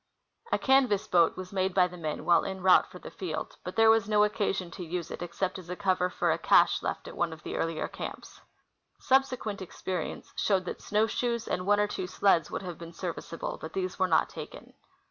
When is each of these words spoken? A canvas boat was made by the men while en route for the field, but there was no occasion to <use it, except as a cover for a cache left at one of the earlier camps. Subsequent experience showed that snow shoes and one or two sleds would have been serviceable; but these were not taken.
A 0.51 0.57
canvas 0.57 1.05
boat 1.05 1.37
was 1.37 1.53
made 1.53 1.75
by 1.75 1.87
the 1.87 1.95
men 1.95 2.25
while 2.25 2.43
en 2.43 2.61
route 2.63 2.89
for 2.89 2.97
the 2.97 3.11
field, 3.11 3.57
but 3.63 3.75
there 3.75 3.91
was 3.91 4.09
no 4.09 4.23
occasion 4.23 4.71
to 4.71 4.83
<use 4.83 5.11
it, 5.11 5.21
except 5.21 5.59
as 5.59 5.69
a 5.69 5.75
cover 5.75 6.09
for 6.09 6.31
a 6.31 6.39
cache 6.39 6.81
left 6.81 7.07
at 7.07 7.15
one 7.15 7.31
of 7.31 7.43
the 7.43 7.55
earlier 7.55 7.87
camps. 7.87 8.41
Subsequent 8.99 9.61
experience 9.61 10.33
showed 10.35 10.65
that 10.65 10.81
snow 10.81 11.05
shoes 11.05 11.47
and 11.47 11.67
one 11.67 11.79
or 11.79 11.87
two 11.87 12.07
sleds 12.07 12.49
would 12.49 12.63
have 12.63 12.79
been 12.79 12.93
serviceable; 12.93 13.59
but 13.61 13.73
these 13.73 13.99
were 13.99 14.07
not 14.07 14.27
taken. 14.27 14.73